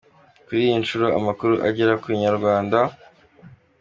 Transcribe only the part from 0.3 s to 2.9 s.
Kuri iyi nshuro amakuru agera ku inyarwanda.